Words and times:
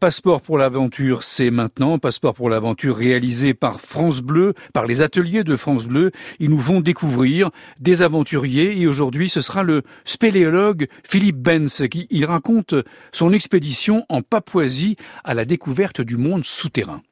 Passeport 0.00 0.42
pour 0.42 0.58
l'aventure, 0.58 1.24
c'est 1.24 1.50
maintenant. 1.50 1.98
Passeport 1.98 2.32
pour 2.32 2.48
l'aventure 2.48 2.96
réalisé 2.96 3.52
par 3.52 3.80
France 3.80 4.20
Bleu, 4.20 4.54
par 4.72 4.86
les 4.86 5.00
ateliers 5.00 5.42
de 5.42 5.56
France 5.56 5.86
Bleu. 5.86 6.12
Ils 6.38 6.50
nous 6.50 6.60
font 6.60 6.80
découvrir 6.80 7.50
des 7.80 8.00
aventuriers 8.00 8.80
et 8.80 8.86
aujourd'hui 8.86 9.28
ce 9.28 9.40
sera 9.40 9.64
le 9.64 9.82
spéléologue 10.04 10.86
Philippe 11.02 11.38
Benz 11.38 11.82
qui 11.90 12.06
il 12.10 12.26
raconte 12.26 12.76
son 13.10 13.32
expédition 13.32 14.06
en 14.08 14.22
Papouasie 14.22 14.96
à 15.24 15.34
la 15.34 15.44
découverte 15.44 16.00
du 16.00 16.16
monde 16.16 16.44
souterrain. 16.44 17.02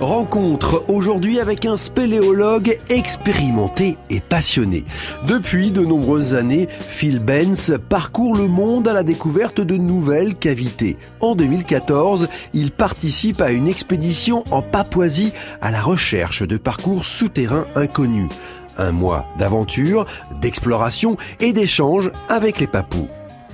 Rencontre 0.00 0.84
aujourd'hui 0.86 1.40
avec 1.40 1.66
un 1.66 1.76
spéléologue 1.76 2.78
expérimenté 2.88 3.98
et 4.10 4.20
passionné. 4.20 4.84
Depuis 5.26 5.72
de 5.72 5.84
nombreuses 5.84 6.36
années, 6.36 6.68
Phil 6.86 7.18
Benz 7.18 7.76
parcourt 7.88 8.36
le 8.36 8.46
monde 8.46 8.86
à 8.86 8.92
la 8.92 9.02
découverte 9.02 9.60
de 9.60 9.76
nouvelles 9.76 10.36
cavités. 10.36 10.98
En 11.18 11.34
2014, 11.34 12.28
il 12.52 12.70
participe 12.70 13.40
à 13.40 13.50
une 13.50 13.66
expédition 13.66 14.44
en 14.52 14.62
Papouasie 14.62 15.32
à 15.60 15.72
la 15.72 15.82
recherche 15.82 16.44
de 16.44 16.58
parcours 16.58 17.04
souterrains 17.04 17.66
inconnus. 17.74 18.28
Un 18.76 18.92
mois 18.92 19.26
d'aventure, 19.36 20.06
d'exploration 20.40 21.16
et 21.40 21.52
d'échange 21.52 22.12
avec 22.28 22.60
les 22.60 22.68
Papous. 22.68 23.08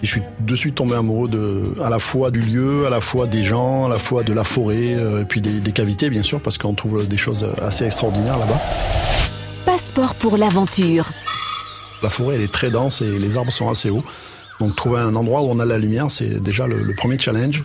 Je 0.05 0.11
suis 0.11 0.23
de 0.41 0.55
suite 0.55 0.75
tombé 0.75 0.95
amoureux 0.95 1.29
de, 1.29 1.63
à 1.83 1.89
la 1.89 1.99
fois 1.99 2.31
du 2.31 2.41
lieu, 2.41 2.87
à 2.87 2.91
la 2.91 3.01
fois 3.01 3.27
des 3.27 3.43
gens, 3.43 3.87
à 3.87 3.89
la 3.89 3.99
fois 3.99 4.23
de 4.23 4.35
la 4.35 4.45
forêt, 4.45 4.95
euh, 4.95 5.23
et 5.23 5.25
puis 5.25 5.41
des, 5.41 5.61
des 5.61 5.73
cavités 5.73 6.11
bien 6.11 6.23
sûr, 6.23 6.43
parce 6.43 6.59
qu'on 6.59 6.75
trouve 6.75 7.09
des 7.09 7.17
choses 7.17 7.47
assez 7.63 7.87
extraordinaires 7.87 8.39
là-bas. 8.39 8.61
Passeport 9.65 10.15
pour 10.17 10.37
l'aventure. 10.37 11.09
La 12.03 12.11
forêt 12.11 12.37
elle 12.37 12.43
est 12.43 12.53
très 12.53 12.71
dense 12.71 13.01
et 13.01 13.19
les 13.19 13.39
arbres 13.39 13.53
sont 13.53 13.71
assez 13.71 13.89
hauts. 13.89 14.05
Donc 14.61 14.77
trouver 14.77 15.01
un 15.01 15.15
endroit 15.17 15.43
où 15.43 15.47
on 15.51 15.59
a 15.59 15.65
la 15.65 15.79
lumière, 15.79 16.11
c'est 16.11 16.43
déjà 16.43 16.67
le, 16.67 16.95
premier 16.97 17.19
challenge. 17.19 17.63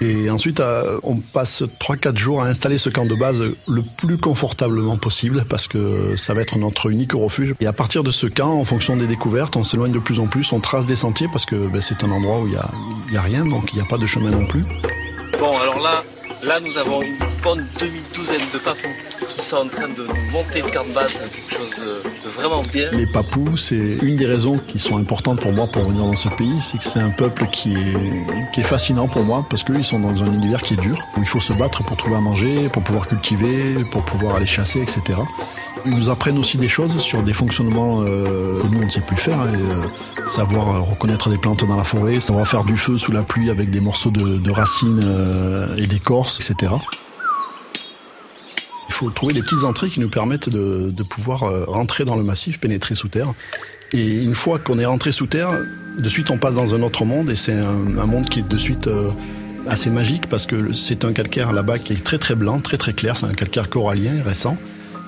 Et 0.00 0.30
ensuite, 0.30 0.60
euh, 0.60 0.98
on 1.02 1.16
passe 1.16 1.64
3-4 1.80 2.16
jours 2.16 2.42
à 2.42 2.46
installer 2.46 2.78
ce 2.78 2.88
camp 2.88 3.04
de 3.04 3.16
base 3.16 3.40
le 3.40 3.82
plus 3.96 4.16
confortablement 4.16 4.96
possible 4.96 5.44
parce 5.50 5.66
que 5.66 6.14
ça 6.16 6.34
va 6.34 6.42
être 6.42 6.56
notre 6.56 6.88
unique 6.90 7.14
refuge. 7.14 7.54
Et 7.60 7.66
à 7.66 7.72
partir 7.72 8.04
de 8.04 8.12
ce 8.12 8.28
camp, 8.28 8.52
en 8.52 8.64
fonction 8.64 8.96
des 8.96 9.08
découvertes, 9.08 9.56
on 9.56 9.64
s'éloigne 9.64 9.90
de 9.90 9.98
plus 9.98 10.20
en 10.20 10.26
plus, 10.26 10.52
on 10.52 10.60
trace 10.60 10.86
des 10.86 10.94
sentiers 10.94 11.26
parce 11.32 11.46
que 11.46 11.56
ben, 11.72 11.82
c'est 11.82 12.04
un 12.04 12.10
endroit 12.12 12.38
où 12.38 12.46
il 12.46 12.52
n'y 12.52 13.14
y 13.14 13.16
a 13.16 13.22
rien, 13.22 13.44
donc 13.44 13.72
il 13.72 13.76
n'y 13.76 13.82
a 13.82 13.88
pas 13.88 13.98
de 13.98 14.06
chemin 14.06 14.30
non 14.30 14.46
plus. 14.46 14.62
Là, 16.44 16.60
nous 16.60 16.78
avons 16.78 17.02
une 17.02 17.16
bonne 17.42 17.66
demi-douzaine 17.80 18.46
de 18.52 18.58
papous 18.58 18.88
qui 19.28 19.44
sont 19.44 19.56
en 19.56 19.68
train 19.68 19.88
de 19.88 20.06
monter 20.32 20.62
de 20.62 20.94
base, 20.94 21.24
quelque 21.32 21.52
chose 21.52 21.70
de, 21.76 22.30
vraiment 22.30 22.62
bien. 22.72 22.88
Les 22.92 23.06
papous, 23.06 23.56
c'est 23.56 23.98
une 24.02 24.16
des 24.16 24.26
raisons 24.26 24.58
qui 24.68 24.78
sont 24.78 24.98
importantes 24.98 25.40
pour 25.40 25.52
moi 25.52 25.66
pour 25.66 25.82
venir 25.82 26.04
dans 26.04 26.16
ce 26.16 26.28
pays, 26.28 26.54
c'est 26.60 26.78
que 26.78 26.84
c'est 26.84 27.00
un 27.00 27.10
peuple 27.10 27.46
qui 27.50 27.72
est, 27.72 28.52
qui 28.54 28.60
est 28.60 28.64
fascinant 28.64 29.08
pour 29.08 29.24
moi 29.24 29.44
parce 29.50 29.64
qu'ils 29.64 29.84
sont 29.84 29.98
dans 29.98 30.22
un 30.22 30.32
univers 30.32 30.62
qui 30.62 30.74
est 30.74 30.80
dur, 30.80 30.98
où 31.16 31.20
il 31.20 31.26
faut 31.26 31.40
se 31.40 31.52
battre 31.54 31.82
pour 31.82 31.96
trouver 31.96 32.16
à 32.16 32.20
manger, 32.20 32.68
pour 32.68 32.84
pouvoir 32.84 33.08
cultiver, 33.08 33.74
pour 33.90 34.04
pouvoir 34.04 34.36
aller 34.36 34.46
chasser, 34.46 34.80
etc. 34.80 35.18
Ils 35.86 35.94
nous 35.94 36.08
apprennent 36.08 36.38
aussi 36.38 36.56
des 36.56 36.68
choses 36.68 36.98
sur 37.00 37.22
des 37.22 37.32
fonctionnements 37.32 38.02
euh, 38.02 38.62
que 38.62 38.66
nous 38.68 38.82
on 38.82 38.86
ne 38.86 38.90
sait 38.90 39.00
plus 39.00 39.16
faire. 39.16 39.38
Et, 39.42 39.56
euh, 39.56 40.17
savoir 40.28 40.68
euh, 40.68 40.80
reconnaître 40.80 41.30
des 41.30 41.38
plantes 41.38 41.64
dans 41.66 41.76
la 41.76 41.84
forêt, 41.84 42.20
savoir 42.20 42.46
faire 42.46 42.64
du 42.64 42.76
feu 42.76 42.98
sous 42.98 43.12
la 43.12 43.22
pluie 43.22 43.50
avec 43.50 43.70
des 43.70 43.80
morceaux 43.80 44.10
de, 44.10 44.50
racines 44.50 45.00
euh, 45.04 45.76
et 45.76 45.86
d'écorce, 45.86 46.40
etc. 46.40 46.72
Il 48.88 48.94
faut 48.94 49.10
trouver 49.10 49.34
des 49.34 49.42
petites 49.42 49.64
entrées 49.64 49.90
qui 49.90 50.00
nous 50.00 50.08
permettent 50.08 50.48
de, 50.48 51.02
pouvoir 51.02 51.44
euh, 51.44 51.64
rentrer 51.66 52.04
dans 52.04 52.16
le 52.16 52.24
massif, 52.24 52.58
pénétrer 52.58 52.94
sous 52.94 53.08
terre. 53.08 53.32
Et 53.92 54.22
une 54.22 54.34
fois 54.34 54.58
qu'on 54.58 54.78
est 54.78 54.84
rentré 54.84 55.12
sous 55.12 55.26
terre, 55.26 55.50
de 55.98 56.08
suite 56.08 56.30
on 56.30 56.38
passe 56.38 56.54
dans 56.54 56.74
un 56.74 56.82
autre 56.82 57.04
monde 57.04 57.30
et 57.30 57.36
c'est 57.36 57.52
un, 57.52 57.72
monde 58.06 58.28
qui 58.28 58.40
est 58.40 58.48
de 58.48 58.58
suite 58.58 58.86
euh, 58.86 59.10
assez 59.66 59.90
magique 59.90 60.28
parce 60.28 60.46
que 60.46 60.72
c'est 60.74 61.04
un 61.04 61.12
calcaire 61.12 61.52
là-bas 61.52 61.78
qui 61.78 61.92
est 61.92 62.04
très 62.04 62.18
très 62.18 62.34
blanc, 62.34 62.60
très 62.60 62.76
très 62.76 62.92
clair, 62.92 63.16
c'est 63.16 63.26
un 63.26 63.34
calcaire 63.34 63.68
corallien 63.68 64.22
récent. 64.22 64.56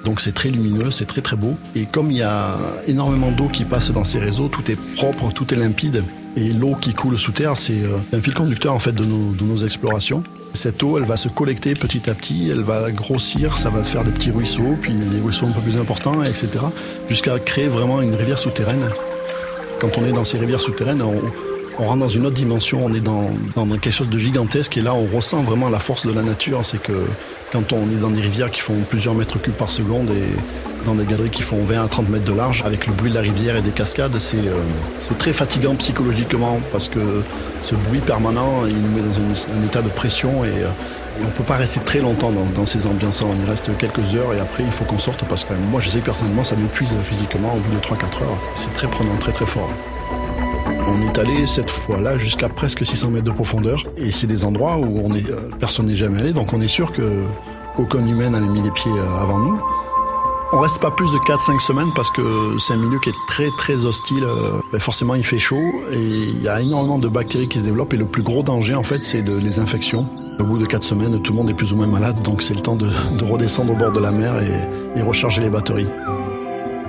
Donc 0.05 0.20
c'est 0.20 0.33
très 0.33 0.51
lumineux, 0.51 0.91
c'est 0.91 1.06
très 1.06 1.20
très 1.20 1.37
beau. 1.37 1.56
Et 1.75 1.84
comme 1.84 2.11
il 2.11 2.19
y 2.19 2.23
a 2.23 2.57
énormément 2.86 3.30
d'eau 3.30 3.48
qui 3.48 3.64
passe 3.64 3.91
dans 3.91 4.05
ces 4.05 4.19
réseaux, 4.19 4.48
tout 4.48 4.70
est 4.70 4.79
propre, 4.97 5.33
tout 5.33 5.52
est 5.52 5.57
limpide. 5.57 6.02
Et 6.36 6.52
l'eau 6.52 6.77
qui 6.80 6.95
coule 6.95 7.19
sous 7.19 7.33
terre, 7.33 7.57
c'est 7.57 7.83
euh, 7.83 7.98
un 8.13 8.20
fil 8.20 8.33
conducteur 8.35 8.73
en 8.73 8.79
fait 8.79 8.92
de 8.92 9.05
nos, 9.05 9.57
explorations. 9.58 10.23
Cette 10.55 10.83
eau, 10.83 10.97
elle 10.97 11.05
va 11.05 11.17
se 11.17 11.29
collecter 11.29 11.74
petit 11.74 12.08
à 12.08 12.14
petit, 12.14 12.51
elle 12.51 12.63
va 12.63 12.91
grossir, 12.91 13.57
ça 13.57 13.69
va 13.69 13.83
faire 13.83 14.05
des 14.05 14.11
petits 14.11 14.30
ruisseaux, 14.30 14.77
puis 14.80 14.92
des 14.92 15.20
ruisseaux 15.20 15.47
un 15.47 15.52
peu 15.52 15.61
plus 15.61 15.77
importants, 15.77 16.23
etc. 16.23 16.48
Jusqu'à 17.08 17.39
créer 17.39 17.69
vraiment 17.69 18.01
une 18.01 18.14
rivière 18.14 18.39
souterraine. 18.39 18.89
Quand 19.80 19.91
on 19.98 20.05
est 20.05 20.13
dans 20.13 20.24
ces 20.24 20.39
rivières 20.39 20.61
souterraines, 20.61 21.03
on, 21.03 21.20
on 21.80 21.85
rentre 21.85 22.01
dans 22.01 22.08
une 22.11 22.27
autre 22.27 22.36
dimension, 22.36 22.85
on 22.85 22.92
est 22.92 23.01
dans, 23.01 23.30
quelque 23.80 23.91
chose 23.91 24.11
de 24.11 24.18
gigantesque 24.18 24.77
et 24.77 24.83
là 24.83 24.95
on 24.95 25.07
ressent 25.07 25.41
vraiment 25.41 25.70
la 25.70 25.79
force 25.79 26.07
de 26.07 26.13
la 26.13 26.23
nature. 26.23 26.61
C'est 26.63 26.80
que 26.80 27.07
quand 27.52 27.73
on 27.73 27.89
est 27.89 27.98
dans 27.98 28.11
des 28.11 28.20
rivières 28.20 28.51
qui 28.51 28.61
font 28.61 28.77
plusieurs 28.86 29.14
mètres 29.14 29.41
cubes 29.41 29.55
par 29.55 29.70
seconde 29.70 30.11
et 30.11 30.85
dans 30.85 30.95
des 30.95 31.05
galeries 31.05 31.30
qui 31.30 31.42
font 31.42 31.64
20 31.64 31.83
à 31.83 31.89
30 31.89 32.11
mètres 32.11 32.30
de 32.30 32.36
large, 32.36 32.63
avec 32.67 32.86
le 32.86 32.92
bruit 32.92 33.11
de 33.11 33.14
la 33.14 33.23
rivière 33.23 33.57
et 33.57 33.63
des 33.63 33.70
cascades, 33.70 34.18
c'est 34.18 34.36
euh, 34.36 35.14
très 35.18 35.33
fatigant 35.33 35.74
psychologiquement 35.77 36.61
parce 36.70 36.86
que 36.86 37.23
ce 37.63 37.74
bruit 37.74 38.01
permanent, 38.01 38.67
il 38.67 38.77
nous 38.77 38.91
met 38.91 39.01
dans 39.01 39.55
un, 39.55 39.64
état 39.64 39.80
de 39.80 39.89
pression 39.89 40.45
et, 40.45 40.48
euh, 40.48 40.68
on 41.23 41.30
peut 41.30 41.45
pas 41.45 41.57
rester 41.57 41.80
très 41.80 42.01
longtemps 42.01 42.30
dans, 42.30 42.67
ces 42.67 42.86
ambiances. 42.86 43.23
On 43.23 43.39
y 43.42 43.48
reste 43.48 43.74
quelques 43.79 44.14
heures 44.14 44.35
et 44.35 44.41
après 44.41 44.64
il 44.64 44.73
faut 44.73 44.85
qu'on 44.85 44.98
sorte 44.98 45.24
parce 45.24 45.45
que 45.45 45.55
moi 45.70 45.80
je 45.80 45.89
sais 45.89 46.01
personnellement 46.01 46.45
ça 46.45 46.57
m'épuise 46.57 46.95
physiquement 47.05 47.55
au 47.55 47.58
bout 47.58 47.74
de 47.74 47.80
3-4 47.80 48.23
heures. 48.23 48.39
C'est 48.55 48.73
très 48.74 48.86
prenant, 48.86 49.17
très 49.17 49.33
très 49.33 49.47
fort. 49.47 49.68
On 50.86 51.01
est 51.02 51.18
allé 51.18 51.46
cette 51.46 51.70
fois-là 51.70 52.18
jusqu'à 52.18 52.48
presque 52.48 52.85
600 52.85 53.11
mètres 53.11 53.24
de 53.24 53.30
profondeur 53.30 53.83
et 53.96 54.13
c'est 54.13 54.27
des 54.27 54.45
endroits 54.45 54.77
où 54.79 54.98
euh, 54.98 55.51
personne 55.58 55.86
n'est 55.86 55.96
jamais 55.96 56.20
allé, 56.20 56.33
donc 56.33 56.52
on 56.52 56.61
est 56.61 56.68
sûr 56.68 56.92
que 56.92 57.23
aucun 57.79 58.07
humain 58.07 58.30
n'avait 58.30 58.48
mis 58.48 58.63
les 58.63 58.70
pieds 58.70 58.91
euh, 58.91 59.20
avant 59.20 59.39
nous. 59.39 59.58
On 60.52 60.58
reste 60.58 60.80
pas 60.80 60.91
plus 60.91 61.07
de 61.07 61.18
4-5 61.18 61.61
semaines 61.61 61.91
parce 61.95 62.11
que 62.11 62.23
c'est 62.58 62.73
un 62.73 62.79
milieu 62.79 62.98
qui 62.98 63.11
est 63.11 63.18
très 63.29 63.48
très 63.57 63.85
hostile. 63.85 64.24
Ben 64.73 64.80
forcément 64.80 65.14
il 65.14 65.24
fait 65.24 65.39
chaud 65.39 65.63
et 65.92 65.96
il 65.96 66.42
y 66.42 66.48
a 66.48 66.61
énormément 66.61 66.98
de 66.98 67.07
bactéries 67.07 67.48
qui 67.48 67.61
se 67.61 67.64
développent 67.64 67.95
et 67.95 67.97
le 67.97 68.07
plus 68.07 68.23
gros 68.23 68.42
danger 68.42 68.74
en 68.74 68.83
fait 68.83 68.98
c'est 68.98 69.23
les 69.23 69.61
infections. 69.61 70.07
Au 70.41 70.45
bout 70.45 70.58
de 70.58 70.67
4 70.67 70.83
semaines 70.83 71.23
tout 71.23 71.33
le 71.33 71.39
monde 71.39 71.51
est 71.51 71.55
plus 71.55 71.73
ou 71.73 71.77
moins 71.77 71.86
malade 71.86 72.20
donc 72.23 72.42
c'est 72.42 72.55
le 72.55 72.62
temps 72.62 72.74
de, 72.74 72.89
de, 72.89 73.24
redescendre 73.24 73.73
au 73.73 73.77
bord 73.77 73.92
de 73.92 74.01
la 74.01 74.11
mer 74.11 74.35
et, 74.42 74.98
et 74.98 75.02
recharger 75.02 75.41
les 75.41 75.51
batteries. 75.51 75.86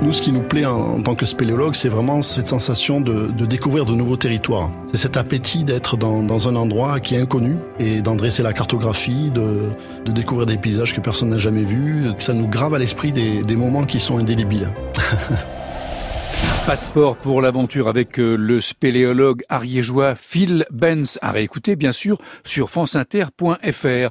Nous, 0.02 0.14
ce 0.14 0.22
qui 0.24 0.32
nous 0.32 0.42
plaît 0.42 0.66
en, 0.66 1.00
tant 1.04 1.14
que 1.14 1.28
spéléologue, 1.28 1.76
c'est 1.76 1.88
vraiment 1.88 2.24
cette 2.24 2.48
sensation 2.48 3.02
de, 3.02 3.30
découvrir 3.46 3.86
de 3.86 3.94
nouveaux 3.94 4.18
territoires. 4.18 4.72
C'est 4.92 4.98
cet 4.98 5.16
appétit 5.16 5.64
d'être 5.64 5.96
dans, 5.96 6.48
un 6.48 6.56
endroit 6.56 7.00
qui 7.00 7.14
est 7.14 7.22
inconnu 7.22 7.58
et 7.80 8.02
d'en 8.02 8.16
dresser 8.16 8.42
la 8.42 8.52
cartographie, 8.52 9.30
de, 9.30 9.70
de, 10.04 10.12
découvrir 10.12 10.48
des 10.48 10.58
paysages 10.58 10.96
que 10.96 11.02
personne 11.02 11.30
n'a 11.30 11.38
jamais 11.38 11.64
vus. 11.64 12.06
Ça 12.18 12.34
nous 12.34 12.48
grave 12.48 12.74
à 12.74 12.80
l'esprit 12.80 13.12
des, 13.12 13.44
des 13.44 13.56
moments 13.56 13.86
qui 13.86 14.00
sont 14.00 14.18
indélébiles. 14.18 14.70
Passeport 16.66 17.18
pour 17.18 17.42
l'aventure 17.42 17.88
avec 17.88 18.20
euh, 18.20 18.36
le 18.36 18.62
spéléologue 18.62 19.44
ariégeois 19.50 20.14
Phil 20.16 20.66
Benz 20.72 21.18
à 21.22 21.32
réécouter 21.32 21.76
bien 21.76 21.92
sûr 21.92 22.20
sur 22.44 22.70
franceinter.fr. 22.70 24.10